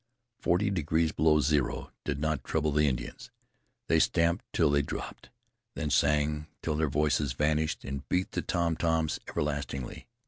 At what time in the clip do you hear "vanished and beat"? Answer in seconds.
7.33-8.31